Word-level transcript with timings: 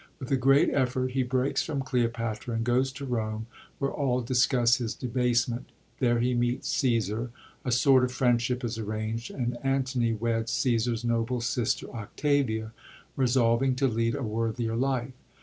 With 0.17 0.31
a 0.31 0.35
great 0.35 0.71
effort 0.71 1.11
he 1.11 1.21
breaks 1.21 1.61
from 1.61 1.83
Cleopatra 1.83 2.55
and 2.55 2.63
goes 2.63 2.91
to 2.93 3.05
Rome, 3.05 3.45
where 3.77 3.91
all 3.91 4.21
discuss 4.21 4.77
his 4.77 4.95
debasfement. 4.95 5.65
There 5.99 6.17
he 6.17 6.33
meets 6.33 6.69
Caesar; 6.69 7.29
a 7.63 7.71
sort 7.71 8.03
of 8.03 8.11
friendship 8.11 8.65
is 8.65 8.79
arranged, 8.79 9.29
and 9.29 9.59
Antony 9.63 10.11
weds 10.13 10.51
Caesar's 10.53 11.05
noble 11.05 11.39
sister, 11.39 11.87
Octavia, 11.91 12.71
resolving 13.15 13.75
to 13.75 13.87
lead 13.87 14.15
a 14.15 14.23
worthier 14.23 14.75
life. 14.75 15.13